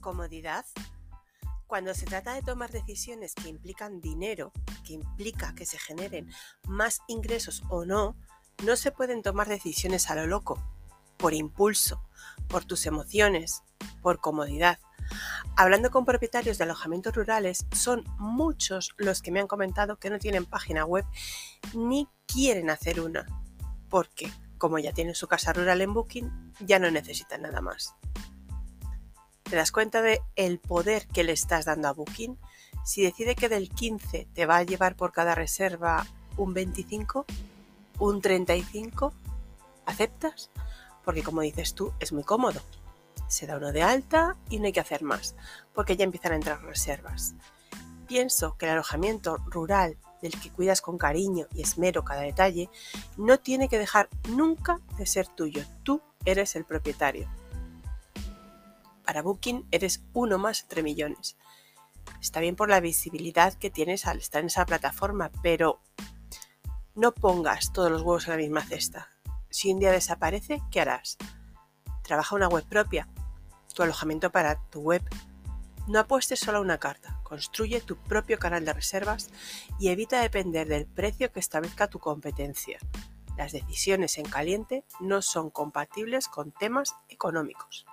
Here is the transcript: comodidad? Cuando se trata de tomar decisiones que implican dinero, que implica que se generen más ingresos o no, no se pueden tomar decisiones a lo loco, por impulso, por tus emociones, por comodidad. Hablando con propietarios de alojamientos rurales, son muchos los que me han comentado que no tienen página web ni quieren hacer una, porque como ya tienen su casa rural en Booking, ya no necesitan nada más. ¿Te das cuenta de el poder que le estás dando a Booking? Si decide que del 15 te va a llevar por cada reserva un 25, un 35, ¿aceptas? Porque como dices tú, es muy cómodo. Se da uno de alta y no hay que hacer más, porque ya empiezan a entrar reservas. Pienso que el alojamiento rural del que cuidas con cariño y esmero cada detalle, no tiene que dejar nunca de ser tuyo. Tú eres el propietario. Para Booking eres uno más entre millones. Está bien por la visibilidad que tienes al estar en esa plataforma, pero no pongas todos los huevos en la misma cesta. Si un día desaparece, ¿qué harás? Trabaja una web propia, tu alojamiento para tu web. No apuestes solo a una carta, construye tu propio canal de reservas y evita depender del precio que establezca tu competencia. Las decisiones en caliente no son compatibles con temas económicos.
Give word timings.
comodidad? 0.00 0.64
Cuando 1.66 1.92
se 1.94 2.06
trata 2.06 2.34
de 2.34 2.42
tomar 2.42 2.70
decisiones 2.70 3.34
que 3.34 3.48
implican 3.48 4.00
dinero, 4.00 4.52
que 4.84 4.94
implica 4.94 5.54
que 5.54 5.66
se 5.66 5.78
generen 5.78 6.30
más 6.66 7.00
ingresos 7.08 7.62
o 7.68 7.84
no, 7.84 8.16
no 8.64 8.76
se 8.76 8.90
pueden 8.90 9.22
tomar 9.22 9.48
decisiones 9.48 10.10
a 10.10 10.14
lo 10.14 10.26
loco, 10.26 10.62
por 11.18 11.34
impulso, 11.34 12.02
por 12.48 12.64
tus 12.64 12.86
emociones, 12.86 13.62
por 14.00 14.20
comodidad. 14.20 14.78
Hablando 15.56 15.90
con 15.90 16.04
propietarios 16.04 16.58
de 16.58 16.64
alojamientos 16.64 17.14
rurales, 17.14 17.66
son 17.72 18.04
muchos 18.18 18.94
los 18.96 19.22
que 19.22 19.30
me 19.30 19.40
han 19.40 19.46
comentado 19.46 19.98
que 19.98 20.10
no 20.10 20.18
tienen 20.18 20.46
página 20.46 20.84
web 20.84 21.04
ni 21.74 22.08
quieren 22.26 22.70
hacer 22.70 23.00
una, 23.00 23.26
porque 23.88 24.30
como 24.58 24.78
ya 24.78 24.92
tienen 24.92 25.14
su 25.14 25.28
casa 25.28 25.52
rural 25.52 25.80
en 25.80 25.94
Booking, 25.94 26.52
ya 26.60 26.78
no 26.78 26.90
necesitan 26.90 27.42
nada 27.42 27.60
más. 27.60 27.94
¿Te 29.48 29.56
das 29.56 29.72
cuenta 29.72 30.02
de 30.02 30.20
el 30.36 30.58
poder 30.58 31.06
que 31.06 31.24
le 31.24 31.32
estás 31.32 31.64
dando 31.64 31.88
a 31.88 31.92
Booking? 31.92 32.38
Si 32.84 33.02
decide 33.02 33.34
que 33.34 33.48
del 33.48 33.70
15 33.70 34.28
te 34.34 34.44
va 34.44 34.58
a 34.58 34.62
llevar 34.62 34.94
por 34.94 35.10
cada 35.10 35.34
reserva 35.34 36.06
un 36.36 36.52
25, 36.52 37.24
un 37.98 38.20
35, 38.20 39.14
¿aceptas? 39.86 40.50
Porque 41.02 41.22
como 41.22 41.40
dices 41.40 41.74
tú, 41.74 41.94
es 41.98 42.12
muy 42.12 42.24
cómodo. 42.24 42.60
Se 43.26 43.46
da 43.46 43.56
uno 43.56 43.72
de 43.72 43.82
alta 43.82 44.36
y 44.50 44.58
no 44.58 44.66
hay 44.66 44.72
que 44.72 44.80
hacer 44.80 45.02
más, 45.02 45.34
porque 45.72 45.96
ya 45.96 46.04
empiezan 46.04 46.32
a 46.32 46.36
entrar 46.36 46.62
reservas. 46.62 47.34
Pienso 48.06 48.54
que 48.58 48.66
el 48.66 48.72
alojamiento 48.72 49.38
rural 49.46 49.96
del 50.20 50.38
que 50.38 50.50
cuidas 50.50 50.82
con 50.82 50.98
cariño 50.98 51.46
y 51.54 51.62
esmero 51.62 52.04
cada 52.04 52.20
detalle, 52.20 52.68
no 53.16 53.38
tiene 53.38 53.68
que 53.68 53.78
dejar 53.78 54.10
nunca 54.28 54.80
de 54.98 55.06
ser 55.06 55.26
tuyo. 55.26 55.64
Tú 55.84 56.02
eres 56.24 56.54
el 56.56 56.64
propietario. 56.64 57.30
Para 59.08 59.22
Booking 59.22 59.66
eres 59.70 60.04
uno 60.12 60.36
más 60.36 60.64
entre 60.64 60.82
millones. 60.82 61.38
Está 62.20 62.40
bien 62.40 62.56
por 62.56 62.68
la 62.68 62.80
visibilidad 62.80 63.54
que 63.54 63.70
tienes 63.70 64.04
al 64.04 64.18
estar 64.18 64.42
en 64.42 64.48
esa 64.48 64.66
plataforma, 64.66 65.30
pero 65.42 65.80
no 66.94 67.14
pongas 67.14 67.72
todos 67.72 67.90
los 67.90 68.02
huevos 68.02 68.26
en 68.26 68.32
la 68.32 68.36
misma 68.36 68.60
cesta. 68.60 69.08
Si 69.48 69.72
un 69.72 69.78
día 69.78 69.92
desaparece, 69.92 70.60
¿qué 70.70 70.82
harás? 70.82 71.16
Trabaja 72.02 72.36
una 72.36 72.48
web 72.48 72.66
propia, 72.68 73.08
tu 73.74 73.82
alojamiento 73.82 74.30
para 74.30 74.60
tu 74.68 74.80
web. 74.80 75.02
No 75.86 76.00
apuestes 76.00 76.40
solo 76.40 76.58
a 76.58 76.60
una 76.60 76.76
carta, 76.76 77.18
construye 77.22 77.80
tu 77.80 77.96
propio 77.96 78.38
canal 78.38 78.66
de 78.66 78.74
reservas 78.74 79.30
y 79.80 79.88
evita 79.88 80.20
depender 80.20 80.68
del 80.68 80.84
precio 80.84 81.32
que 81.32 81.40
establezca 81.40 81.88
tu 81.88 81.98
competencia. 81.98 82.78
Las 83.38 83.52
decisiones 83.52 84.18
en 84.18 84.26
caliente 84.26 84.84
no 85.00 85.22
son 85.22 85.48
compatibles 85.48 86.28
con 86.28 86.52
temas 86.52 86.94
económicos. 87.08 87.86